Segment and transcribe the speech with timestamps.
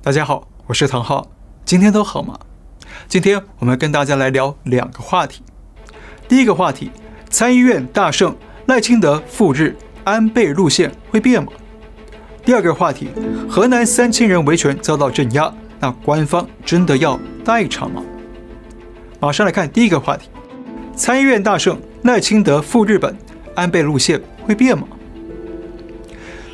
[0.00, 1.28] 大家好，我是唐浩，
[1.64, 2.38] 今天都好吗？
[3.08, 5.42] 今天我们跟大家来聊两个话题。
[6.28, 6.92] 第一个话题，
[7.28, 8.34] 参议院大胜，
[8.66, 11.50] 赖清德赴日，安倍路线会变吗？
[12.44, 13.08] 第二个话题，
[13.50, 18.00] 河南三千人维权遭到镇压，那官方真的要代偿吗？
[19.18, 20.30] 马上来看第一个话题，
[20.94, 23.14] 参议院大胜，赖清德赴日本，
[23.56, 24.86] 安倍路线会变吗？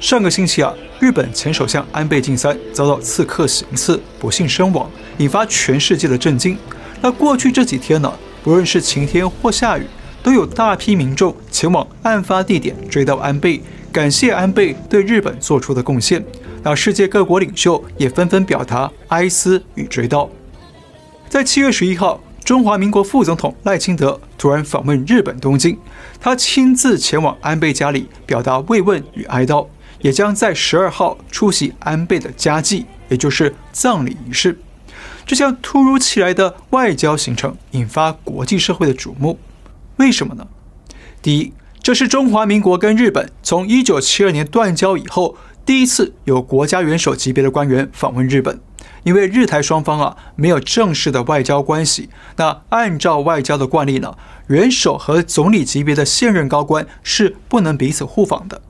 [0.01, 6.59] 上个星期啊，日本前首相安倍晋三遭到刺客行刺，不幸身亡，引发全世界的震惊。
[7.01, 8.12] 那过去这几天呢，
[8.43, 9.87] 不论是晴天或下雨，
[10.23, 16.23] 都有大批民众前往案发地点追悼安倍，感谢安倍对日本做出的贡献。
[16.63, 20.29] 那世界各国领袖也纷纷表达哀思与追悼。
[21.29, 25.79] 在七月十一号，中华民国副总统赖清德突然访问日本东京，
[26.21, 29.66] 他亲自前往安倍家里表达慰问与哀悼。
[30.05, 34.59] 也将在十二号出席安倍的家祭，也就是葬礼仪式。
[35.24, 39.38] 这项突如其来的外交行程引发国际社会的瞩目。
[39.96, 40.46] 为什么呢？
[41.23, 48.61] 第一，这是中华民国跟日本从一九七二年断交以后第一次有国家元首级别的官员访问日本。
[49.05, 54.15] 因为日台双方啊没有正式的外交关系，那按照外交的惯例呢，
[54.49, 58.61] 元首和总理级别的现任高官是不能彼此互访的。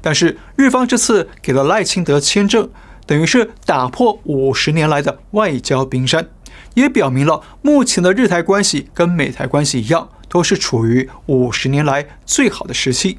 [0.00, 2.68] 但是日方这次给了赖清德签证，
[3.06, 6.28] 等于是打破五十年来的外交冰山，
[6.74, 13.18] 也表明了目前的日台关系跟美台关系一样，都是处于五十年来最好的时期。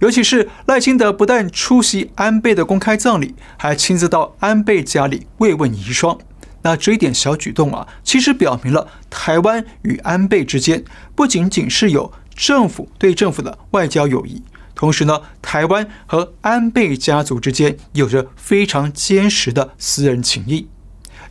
[0.00, 6.18] 尤其是赖清德不但出席安倍的公开葬礼，还亲自到安倍家里慰问遗孀。
[6.62, 10.82] 那这一点小举动啊，其实表明了台湾与安倍之间
[11.14, 14.42] 不仅仅是有政府对政府的外交友谊。
[14.80, 20.68] 同时呢，台湾和安倍家族之间有着非常坚实的私人情谊，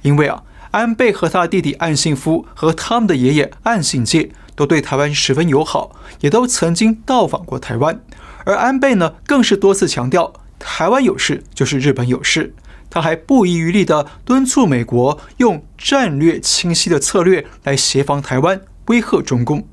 [0.04, 8.00] 因为啊，安倍和他的弟弟岸信夫和他们的爷爷岸信介都对台湾十分友好，也都曾经到访过台湾。
[8.46, 12.54] 而安倍呢，更是多次强调，台湾有事就是日本有事。
[12.92, 19.68] 他还不遗余力地敦促美国用战略清晰的策略来协防台湾，威吓中共。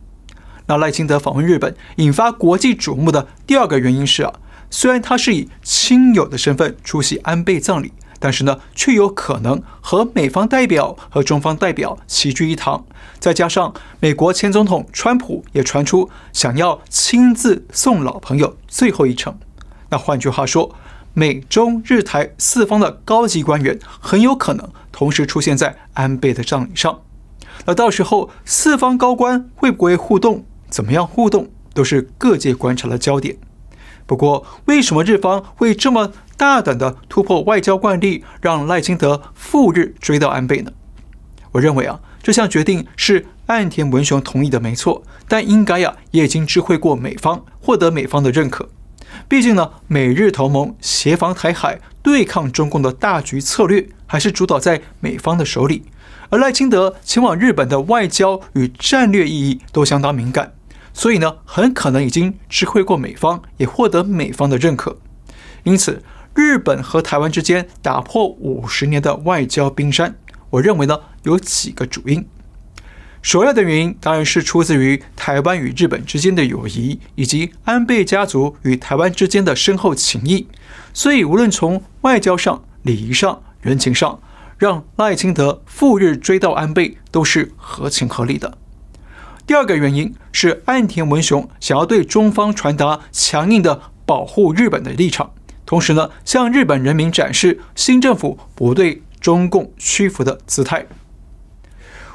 [0.69, 4.33] 那赖清德访问日本引发国际瞩目的第二个原因是啊，
[4.69, 12.85] 虽然他是以亲友的身份出席安倍葬礼，但是呢，却有可能和美方代表和中方代表齐聚一堂。
[13.21, 19.39] 再加上美国前总统川普也传出想要亲自送老朋友最后一程。
[19.91, 20.75] 那换句话说，
[21.15, 27.01] 美中日台四方的高级官员很有可能同时出现在安倍的葬礼上。
[27.65, 30.45] 那到时候四方高官会不会互动？
[30.69, 33.37] 怎么样互动都是各界观察的焦点。
[34.07, 40.71] 不过，为什么日方会这么大胆地突破外交惯例，让赖清德赴日追悼安倍呢？
[41.53, 45.03] 我认为啊，这项决定是岸田文雄同意的，没错。
[45.27, 48.69] 但应该呀，也已经知会过美方，获得美方的认可。
[49.29, 55.83] 毕竟呢，美日同盟协防台海、对抗中共的大局策略，还是主导在美方的手里。
[56.31, 60.55] 而赖清德前往日本的外交与战略意义都相当敏感。
[60.93, 64.99] 所以呢，很可能已经知会过美方，也获得美方的认可。
[65.65, 66.03] 因此，
[66.35, 70.17] 日本和台湾之间打破五十年的外交冰山，
[70.51, 72.27] 我认为呢，有几个主因。
[73.21, 80.47] 首要的原因当然是出自于台湾与日本之间的友谊，以及安倍家族与台湾之间的深厚情谊。
[80.95, 84.21] 所以，无论从外交上、礼仪上、人情上，
[84.59, 88.57] 让赖清德赴日追悼安倍，都是合情合理的。
[89.47, 95.33] 第二个原因是岸田文雄想要对中方传达强硬的保护日本的立场，
[95.65, 100.87] 同时呢，向日本人民展示新政府不对中共屈服的姿态。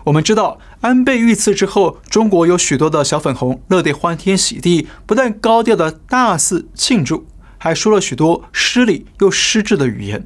[0.05, 10.25] 我们知道，安倍遇刺之后，中国有许多的小粉红乐得欢天喜地，不但高调的大肆庆祝，还说了许多失礼又失智的语言。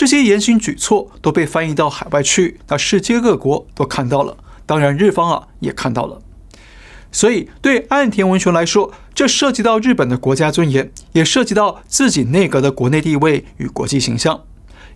[0.00, 6.22] 这些言行举措都被翻译到海外去，那世界各国都看到了，当然日方啊也看到了。
[7.12, 14.40] 所以，对岸田文雄来说，这涉及到日本的国家尊严，也涉及到自己内阁的国内地位与国际形象。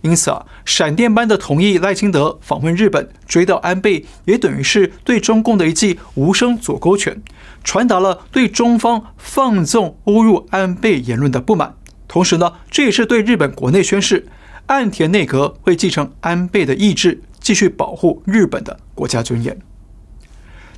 [0.01, 7.21] 因此啊，闪电般的同意赖清德访问日本追悼安倍，也等于是对中共的一记无声左勾拳，
[7.63, 11.75] 传达了对中方放纵侮辱安倍言论的不满。
[12.07, 14.25] 同时呢，这也是对日本国内宣示，
[14.67, 19.57] 岸田内阁会继承安倍的意志，继续保护日本的国家尊严。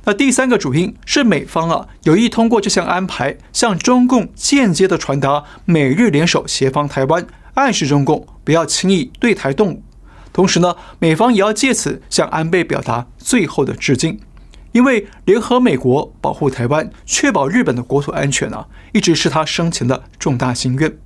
[0.04, 9.82] 那第三个主因是美方啊有意通过这项安排，向中共间接的传达美日联手协防台湾，暗示中共不要轻易对台动武。
[10.32, 14.20] 同时呢，美方也要借此向安倍表达最后的致敬，
[14.72, 20.98] 因为联合美国保护台湾、确保日本的国土安全啊，一直是他生前的重大心愿。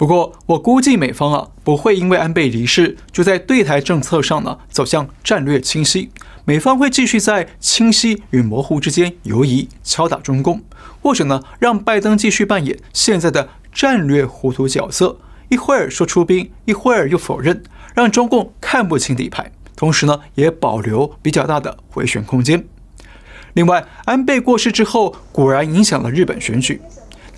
[0.00, 6.10] 不过，我估计美方啊不会因为安倍离世，就在对台政策上呢走向战略清晰。
[6.46, 10.62] 美方会继续在清晰与模糊之间游移，敲打中共，
[11.02, 15.18] 或者呢让拜登继续扮演现在的战略糊涂角色，
[15.50, 17.62] 一会儿说出兵，一会儿又否认，
[17.94, 19.52] 让中共看不清底牌。
[19.76, 22.64] 同时呢，也保留比较大的回旋空间。
[23.52, 26.80] 另外，安倍过世之后，果然影响了日本选举。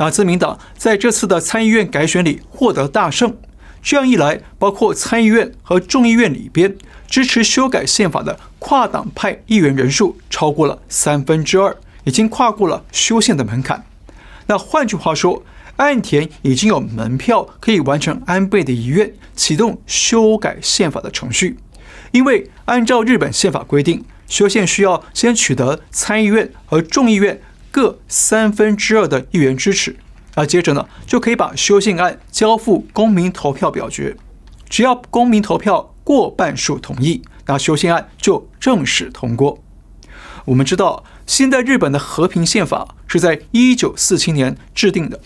[0.02, 3.37] 那自民党在这次的参议院改选里获得大胜，
[3.81, 6.76] 这样一来，包括参议院和众议院里边
[7.06, 13.84] 支持修改宪法的跨党派议员人数超过了三分之二，已经跨过了修宪的门槛。
[14.49, 15.44] 那换句话说，
[15.76, 21.58] 岸田已经有门票可以完成安倍的遗愿，启动修改宪法的程序。
[22.10, 27.40] 因为按照日本宪法规定，修宪需要先取得参议院和众议院。
[27.72, 29.96] 各三分之二的议员支持，
[30.34, 34.14] 而接着呢，就可以把修宪案交付公民投票表决。
[34.69, 39.58] 只要公民投票过半数同意，那修宪案就正式通过。
[40.44, 45.19] 我们知道，现在日本的和平宪法是在一九四七年制定的。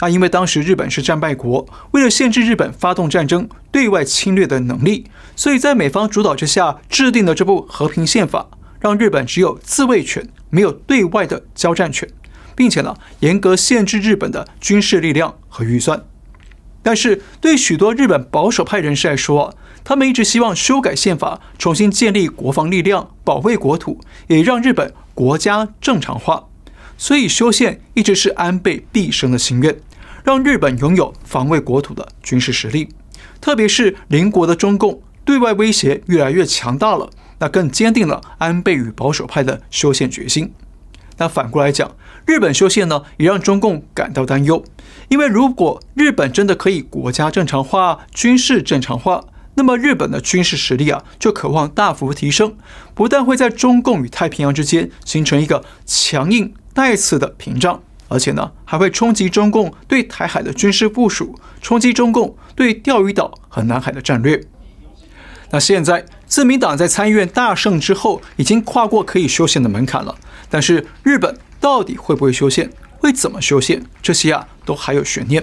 [0.00, 8.46] 那因为当时日本是战败国，为了限制日本发动战争、对外侵略的能力，所以在美方主导之下制定的这部和平宪法。
[8.80, 12.08] 让日本只有自卫权，没有对外的交战权，
[12.54, 16.04] 并且呢，严格限制日本的军事力量和预算。
[16.82, 19.54] 但是，对许多日本保守派人士来说，
[19.84, 26.48] 他们一直希望修改宪法，重新建立国防力量，保卫国土，也让日本国家正常化。
[26.96, 29.76] 所以，修宪一直是安倍毕生的心愿，
[30.24, 32.88] 让日本拥有防卫国土的军事实力。
[33.40, 37.10] 特别是邻国的中共，对外威胁越来越强大了。
[37.38, 40.52] 那更坚定了安倍与保守派的修宪决心。
[41.18, 41.96] 那反过来讲，
[42.26, 44.64] 日本修宪呢，也让中共感到担忧。
[45.08, 49.24] 因为如果日本真的可以国家正常化、军事正常化，
[49.54, 52.54] 那么日本的军事实力啊，就可望大幅提升。
[52.94, 64.40] 不但会在中共与太平洋之间形成一个强硬带刺的屏障，而且呢，还会冲击中共对台海的军事部署，冲击中共对钓鱼岛和南海的战略。
[65.50, 70.14] 那现在，自民党在参议院大胜之后，已经跨过可以修宪的门槛了。
[70.50, 75.42] 但是，日本到底会不会修宪，会怎么修宪，这些啊都还有悬念。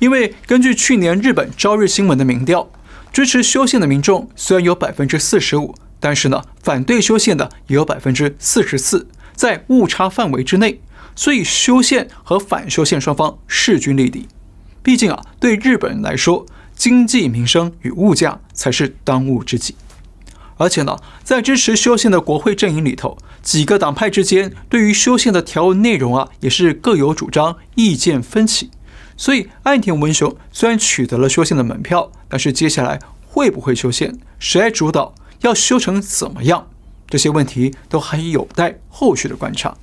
[0.00, 2.68] 因为根据去年日本朝日新闻的民调，
[3.12, 10.80] 支持修宪的民众虽然有百分之四十五，但是呢，反对修宪的也有百分之四十四，在误差范围之内。
[11.14, 14.28] 所以，修宪和反修宪双方势均力敌。
[14.82, 19.74] 毕竟啊，对日本人来说，经济民生与物价才是当务之急，
[20.58, 28.70] 而且呢，在支持修宪的国会阵营里头，几个党派之间对于修宪的条文内容啊，也是各有主张，意见分歧。
[29.16, 36.68] 所以，岸田文雄虽然取得了修宪的门票，但是接下来会不会修宪，谁来主导，要修成怎么样，
[37.08, 39.76] 这些问题都还有待后续的观察。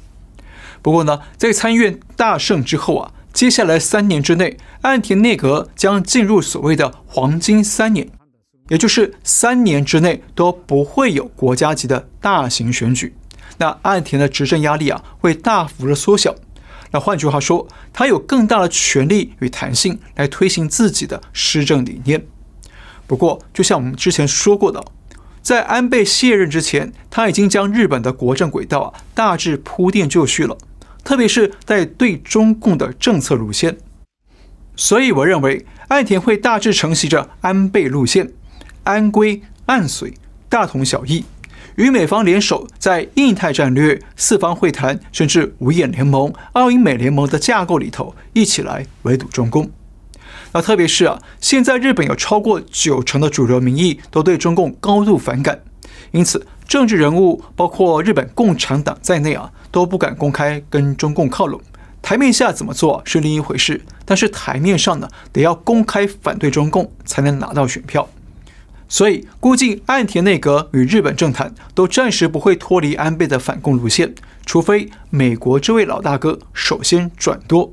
[0.82, 3.12] 不过呢，在参议院大胜之后啊。
[3.34, 8.08] 接下来三年之内，岸田内阁将进入所谓的“黄金三年”，
[8.70, 13.16] 也就是三年之内都不会有国家级的大型选举。
[13.58, 16.36] 那岸田的执政压力啊，会大幅的缩小。
[16.92, 22.26] 那换句话说，他有更大的权力与弹性来推行自己的施政理念。
[23.08, 24.84] 不过，就像我们之前说过的，
[25.42, 30.58] 在安倍卸任之前，他已经将日本的国政轨道啊大致铺垫就绪了。
[31.04, 33.78] 特别是在对中共的政策路线，
[34.76, 38.32] 所以我认为岸田会大致承袭着安倍路线，
[38.86, 40.14] 安规岸随，
[40.48, 41.26] 大同小异，
[41.76, 49.70] 与美方联手在印太战略、四方会谈，甚至五眼联盟、澳英美联盟的架构里头一起来围堵中共。
[50.54, 55.60] 那特别是啊，现在日本有超过九成的主流民意都对中共高度反感，
[56.12, 56.48] 因此。
[56.68, 61.62] 政治人物包括日本共产党在内啊，都不敢公开跟中共靠拢。
[62.02, 68.10] 台面下怎么做是另一回事，但是台面上呢，得要公开反对中共，才能拿到选票。
[68.88, 74.14] 所以估计岸田内阁与日本政坛都暂时不会脱离安倍的反共路线，
[74.46, 77.72] 除非美国这位老大哥首先转舵。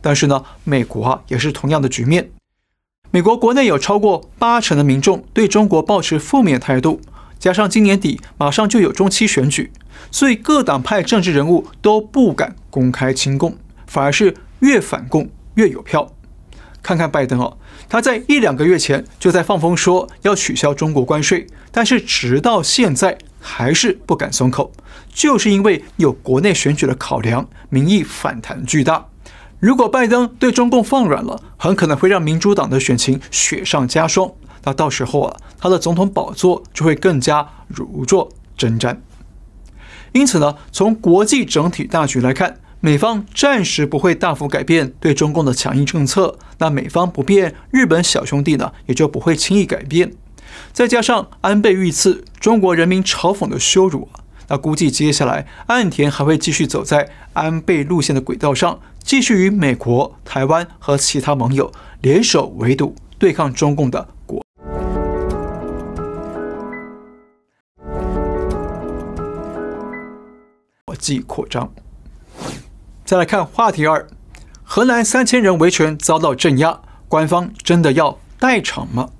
[0.00, 2.30] 但是呢，美国啊也是同样的局面，
[3.10, 7.00] 美国国内有超过八成的民众对中国抱持负面态度。
[7.38, 9.70] 加上今年底马上就有中期选举，
[10.10, 13.56] 所以各党派政治人物都不敢公开亲共，
[13.86, 16.13] 反而是越反共越有票。
[16.84, 17.56] 看看拜登哦，
[17.88, 24.70] 他在一两个月前就在放风说要取消中国关税，但是直到现在还是不敢松口，
[25.12, 29.06] 就是因为有国内选举的考量，民意反弹巨大。
[29.58, 34.30] 如果拜登对中共放软了，很可能会让民主党的选情雪上加霜。
[34.64, 38.98] 那到时候啊，他的总统宝座就会更加如坐针毡。
[40.12, 46.36] 因此呢，从国际整体大局来看，美方暂时不会大幅改变对中共的强硬政策。
[46.58, 50.12] 那美方不变，日本小兄弟呢也就不会轻易改变。
[50.70, 54.10] 再加上安倍遇刺，中国人民嘲讽的羞辱。
[54.48, 61.72] 那估计接下来岸田还会继续走在安倍路线的轨道上，继续与美国、台湾和其他盟友
[62.02, 64.42] 联手围堵对抗中共的国
[70.98, 71.72] 际扩张。
[73.06, 74.06] 再来看话题二：
[74.62, 79.10] 河南三千人维权遭到镇压，官方真的要代偿吗？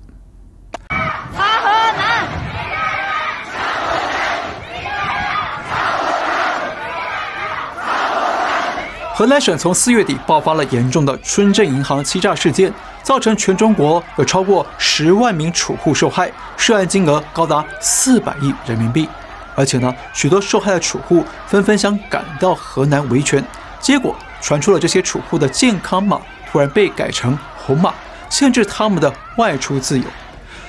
[9.13, 12.73] 河南省从四月底爆发了严重的村镇银行欺诈事件，
[13.03, 19.07] 造成全中国有超过十万名储户受害，涉案金额高达四百亿人民币。
[19.53, 23.41] 而且呢，许多受害的储户纷纷想赶到河南维权，
[23.85, 27.93] 结果传出了这些储户的健康码突然被改成红码，
[28.31, 30.05] 限制他们的外出自由。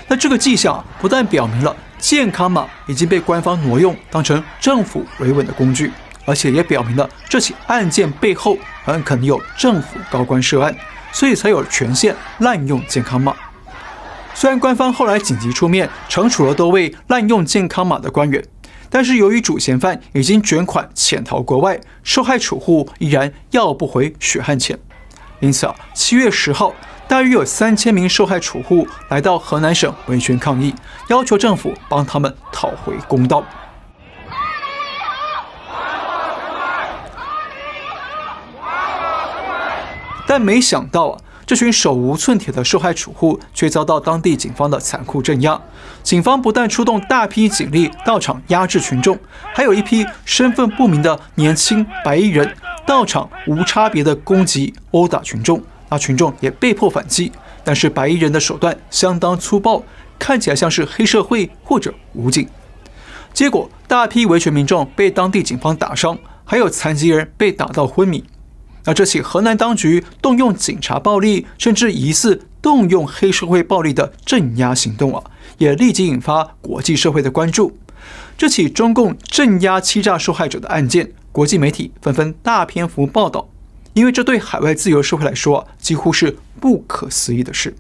[0.07, 5.91] 那这个迹象不但表明了健康码已经被官方挪用，当成政府维稳的工具。
[6.27, 10.77] 而且也表明了这起案件背后很可能有政府高官涉案，
[11.11, 13.35] 所以才有权限滥用健康码。
[14.35, 18.45] 虽然官方后来紧急出面惩处了多位滥用健康码的官员，
[18.97, 24.79] 但是由于主嫌犯已经卷款潜逃国外，受害储户依然要不回血汗钱。
[25.41, 26.73] 因此啊，七月十号，
[27.07, 30.75] 大约有三千名受害储户来到河南省维权抗议，
[31.11, 33.45] 要求政府帮他们讨回公道。
[40.27, 45.59] 但没想到啊，这群手无寸铁的受害储户却遭到当地警方的残酷镇压。
[46.03, 49.17] 警方不但出动大批警力到场压制群众，
[49.55, 52.53] 还有一批身份不明的年轻白衣人
[52.85, 55.63] 到场无差别的攻击殴打群众。
[55.89, 57.31] 那群众也被迫反击，
[57.63, 59.85] 但是白衣人的手段相当粗暴，
[60.19, 62.49] 看起来像是黑社会或者武警。
[63.33, 68.25] 结果，大批维权民众被当地警方打伤，还有残疾人被打到昏迷。
[68.87, 75.23] 那这起河南当局动用警察暴力，甚至疑似动用黑社会暴力的镇压行动啊，
[75.59, 77.77] 也立即引发国际社会的关注。
[78.39, 83.49] 这起中共镇压欺诈受害者的案件，国际媒体纷纷大篇幅报道，
[83.95, 87.75] 因为这对海外自由社会来说，几乎是不可思议的事。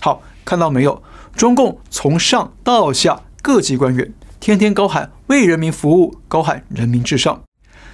[0.00, 1.02] 好，看到没有？
[1.34, 7.42] 中共从上到下各级官员天天高喊为人民服务，高喊人民至上，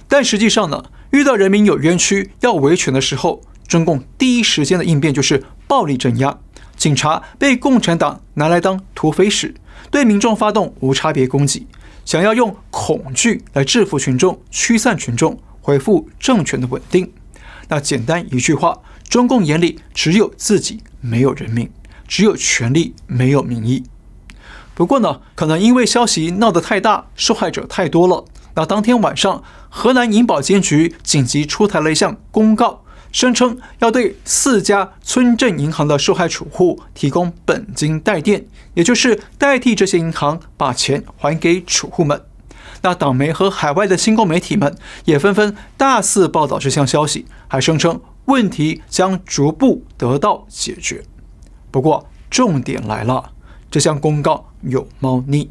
[0.07, 0.83] 但实际上呢？
[1.11, 6.39] 遇到人民有冤屈要维权的时候，中共第一时间的应变就是暴力镇压，
[6.75, 9.53] 警察被共产党拿来当土匪使，
[9.91, 11.67] 对民众发动无差别攻击，
[12.03, 17.11] 想要用恐惧来制服群众、驱散群众、恢复政权的稳定。
[17.67, 21.67] 那简单一句话，中共眼里只有自己，没有人民；
[22.07, 23.83] 只有权力，没有民意。
[24.73, 28.25] 不过呢，可能因为消息闹得太大，受害者太多了。
[28.55, 29.43] 那当天晚上，
[29.75, 42.23] 河南银保监局紧急出台了一项公告，声称要对四家村镇银行的受害储户提供本金代垫，也就是代替这些银行把钱还给储户们。
[42.83, 51.03] 那党媒和海外的新兴媒体们也纷纷大肆报道这项消息，还声称问题将逐步得到解决。
[51.71, 53.31] 不过，重点来了，
[53.71, 55.49] 这项公告有猫腻。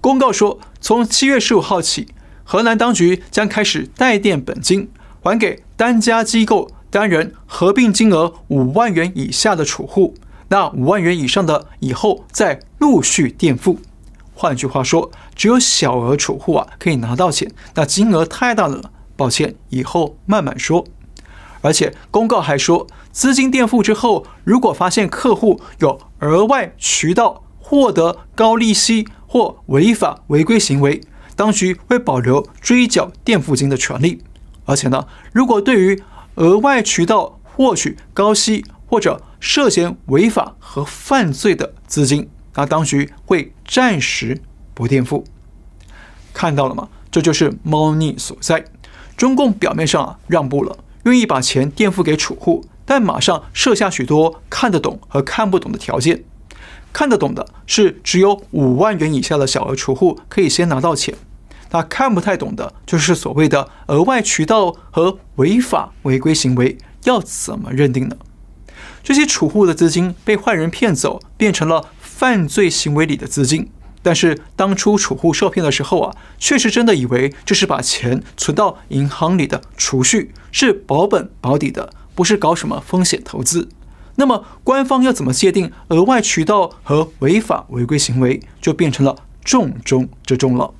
[0.00, 2.08] 公告说，从七月十五号起，
[2.50, 4.88] 河南当局将开始代垫本金，
[5.20, 10.14] 还给单家机构单人合并金额五万元以下的储户，
[10.48, 13.78] 那五万元以上的以后再陆续垫付。
[14.32, 18.80] 换句话说，只有小额储户啊可以拿到钱，那金额太大了，
[19.14, 20.86] 抱歉，以后慢慢说。
[21.60, 31.02] 而且公告还说，资金垫付之后，如果发现客户有额外渠道获得高利息，或违法违规行为，
[31.38, 34.20] 当局会保留追缴垫付金的权利。
[34.64, 36.02] 而且呢，如果对于
[36.34, 44.42] 额外渠道获取高息或者涉嫌违法和犯罪的资金，那当局会暂时
[44.74, 45.22] 不垫付。
[46.32, 46.88] 看到了吗？
[47.08, 48.64] 这就是猫腻所在。
[49.16, 56.24] 中共表面上啊让步了，愿意把钱垫付给储户，但马上设下许多看得懂和看不懂的条件。
[56.92, 61.14] 看得懂的是，只有五万元以下的小额储户可以先拿到钱。
[61.70, 68.16] 他看不太懂的，就是所谓的额外渠道和违法违规行为要怎么认定呢？
[69.02, 73.70] 这些储户的资金被坏人骗走，变成了犯罪行为里的资金。
[74.00, 83.68] 但是当初储户受骗的时候啊，确实真的以为这是把钱存到银行里的储蓄，是保本保底的，不是搞什么风险投资。
[84.14, 90.72] 那么官方要怎么界定额外渠道和违法违规行为，就变成了重中之重了。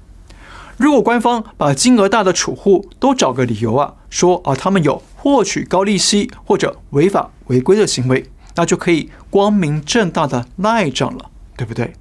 [0.78, 11.94] 如果官方把金额大的储户都找个理由啊，说啊他们有获取高利息或者违法违规的行为，那就可以光明正大的赖账了，对不对？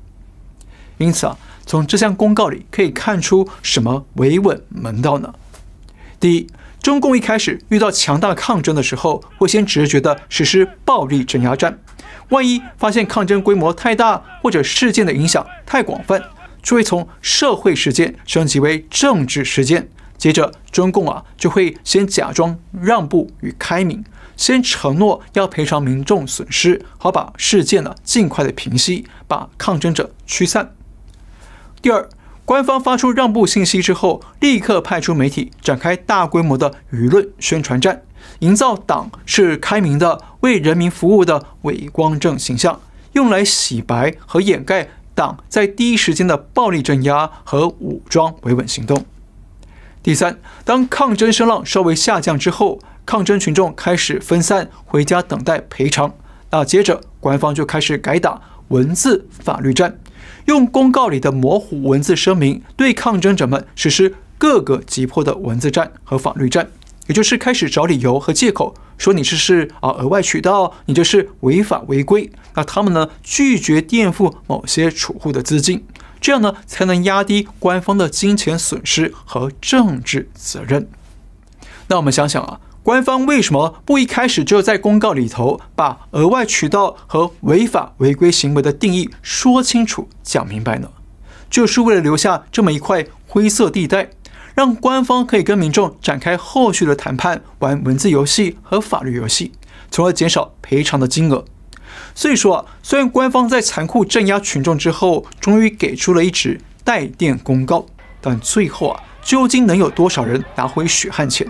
[1.00, 5.34] 因此啊，从这项公告里可以看出什么维稳门道呢？
[6.20, 6.48] 第一，
[6.84, 11.80] 中共一开始遇到强大抗争的时候，会先直觉地实施暴力镇压战，
[12.30, 16.22] 万一发现抗争规模太大或者事件的影响太广泛。
[16.68, 24.04] 就会从社会事件升级为政治事件，接着中共啊就会先假装让步与开明，
[24.36, 30.76] 先承诺要赔偿民众损失，好把事件呢尽快的平息，把抗争者驱散。
[31.82, 32.10] 第二，
[32.44, 38.02] 官方发出让步信息之后，立刻派出媒体展开大规模的舆论宣传战，
[38.40, 42.82] 营造党是开明的、为人民服务的伪光正形象，
[43.14, 44.90] 用来洗白和掩盖。
[45.18, 49.04] 党在第一时间的暴力镇压和武装维稳行动。
[50.04, 56.14] 第三，当抗争声浪稍微下降之后，抗争群众开始分散回家等待赔偿。
[56.52, 59.98] 那接着，官方就开始改打文字法律战，
[60.46, 66.70] 用公告里的模糊文字声明对抗争者们实施各个击破的文字战和法律战。
[67.08, 72.30] 也就是开始找理由和借口，说你这是啊额外渠道，你这是违法违规。
[72.54, 75.86] 那他们呢拒绝垫付某些储户的资金，
[76.20, 80.88] 这样呢才能压低官方的金钱损失和政治责任。
[81.88, 90.90] 那我们想想啊，官方为什么不一开始就在公告里头把额外渠道和违法违规行为的定义说清楚、讲明白呢？
[91.50, 94.10] 就是为了留下这么一块灰色地带。
[94.58, 99.52] 让官方可以跟民众展开后续的谈判，玩文字游戏和法律游戏，
[99.92, 101.46] 从而减少赔偿的金额。
[102.16, 107.86] 所以说啊，虽然官方在残酷镇压群众之后，终于给出了一纸带电公告，
[108.20, 111.48] 但最后啊，究竟能有多少人拿回血汗钱？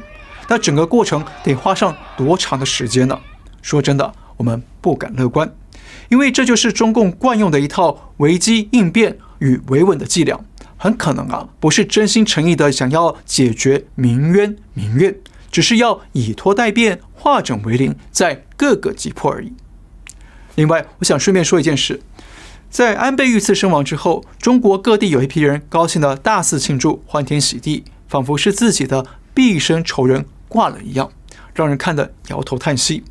[0.49, 3.17] 那整个过程得花上多长的时间呢？
[3.61, 5.49] 说真的，我们不敢乐观，
[6.09, 10.37] 因为这就是中共惯用的一套危机应变与维稳的伎俩。
[10.77, 15.15] 很可能啊，不是真心诚意的想要解决民冤民怨，
[15.51, 19.51] 只是要以拖待变，化整为零，在各个击破而已。
[20.55, 22.01] 另外，我想顺便说一件事，
[22.69, 31.11] 在安倍遇刺身亡之后，中国各地有一批人高兴的大肆庆祝，欢天喜地，仿佛是自己的毕生仇人挂了一样，
[31.53, 33.03] 让人看得摇头叹息。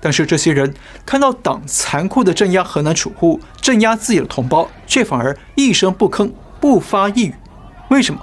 [0.00, 0.74] 但是这些人
[1.06, 6.30] 看到党残酷的镇压河南储户，镇压自己的同胞，却反而一声不吭。
[6.64, 7.34] 不发一语，
[7.90, 8.22] 为什么？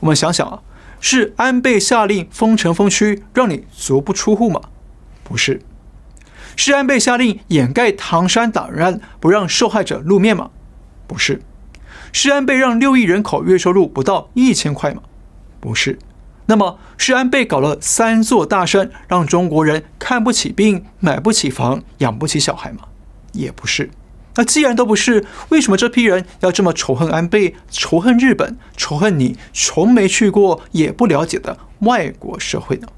[0.00, 0.62] 我们想想啊，
[0.98, 4.62] 是安倍下令封城封区，让你足不出户吗？
[5.22, 5.60] 不是，
[6.56, 10.48] 是安倍下令掩盖唐山打人案，不让受害者露面吗？
[11.06, 11.42] 不是，
[12.14, 15.02] 是安倍让六亿人口月收入不到一千块吗？
[15.60, 15.98] 不是，
[16.46, 22.84] 那么是安倍搞了三座大山，让中国人看不起病、买不起房、养不起小孩吗？
[23.32, 23.90] 也不是。
[24.36, 32.88] 那既然都不是，为什么这批人要这么仇恨安倍、仇恨日本、仇恨你从没去过也不了解的外国社会呢？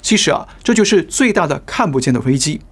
[0.00, 2.62] 其实啊，这就是最大的看不见的危机。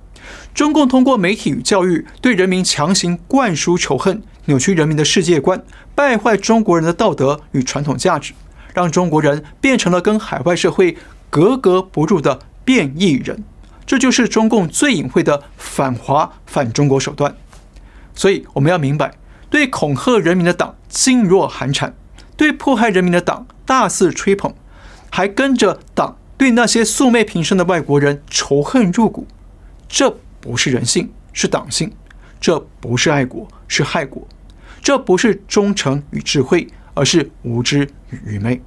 [0.55, 5.63] 中共通过媒体与教育，对人民强行灌输仇恨，扭曲人民的世界观，
[5.95, 8.33] 败坏中国人的道德与传统价值，
[8.73, 10.97] 让中国人变成了跟海外社会
[11.29, 13.45] 格格不入的变异人。
[13.85, 17.37] 这就是中共最隐晦的反华、反中国手段。
[18.17, 19.15] 所以我们要明白，
[19.49, 21.95] 对恐吓人民的党噤若寒蝉，
[22.37, 24.53] 对迫害人民的党大肆吹捧，
[25.11, 29.27] 还跟着党对那些素昧平生的外国人仇恨入骨，
[29.87, 31.91] 这不是人性，是党性；
[32.41, 34.27] 这不是爱国，是害国；
[34.83, 38.63] 这不是忠诚与智慧，而是无知与愚昧。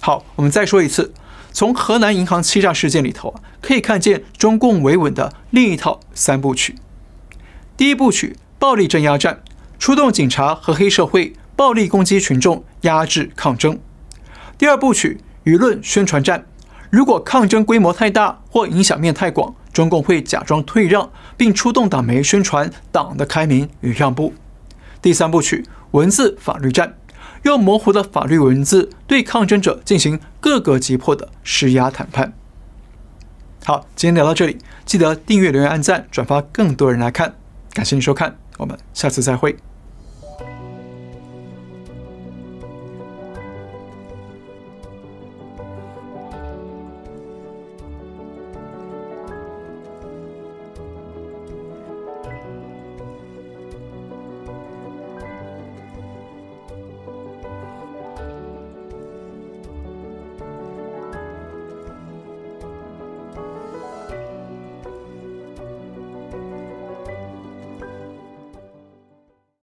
[0.00, 1.12] 好，我们再说一次，
[1.52, 6.76] 从河南银行欺诈事件里头啊，可以看见中共维稳的另一套三部曲。
[7.78, 9.40] 第一部曲，暴力镇压战，
[9.78, 13.78] 出动警察和黑社会，暴力攻击群众，压制抗争。
[14.58, 16.44] 第二部曲，舆论宣传战，
[16.90, 24.34] 如果抗争规模太大或影响面太广，中共会假装退让，并出动党媒宣传党的开明与让步。
[25.00, 26.96] 第三部曲，文字法律战，
[27.44, 32.32] 用模糊的法律文字对抗争者进行各个击破的施压谈判。
[33.64, 37.36] 好，今天聊到这里，记得订阅、留言、按赞、转发，更多人来看。
[37.78, 39.56] 感谢你收看，我们下次再会。